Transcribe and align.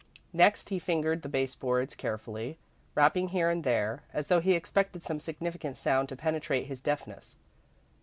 Next, 0.33 0.69
he 0.69 0.79
fingered 0.79 1.21
the 1.21 1.29
baseboards 1.29 1.93
carefully, 1.93 2.57
rapping 2.95 3.27
here 3.27 3.51
and 3.51 3.63
there, 3.63 4.01
as 4.15 4.29
though 4.29 4.39
he 4.39 4.53
expected 4.53 5.03
some 5.03 5.19
significant 5.19 5.77
sound 5.77 6.09
to 6.09 6.15
penetrate 6.15 6.65
his 6.65 6.79
deafness. 6.81 7.37